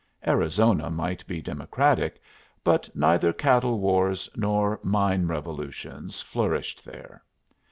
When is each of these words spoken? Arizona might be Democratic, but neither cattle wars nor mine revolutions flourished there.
Arizona 0.25 0.89
might 0.89 1.23
be 1.27 1.43
Democratic, 1.43 2.19
but 2.63 2.89
neither 2.95 3.31
cattle 3.31 3.77
wars 3.79 4.27
nor 4.35 4.79
mine 4.81 5.27
revolutions 5.27 6.19
flourished 6.19 6.83
there. 6.83 7.23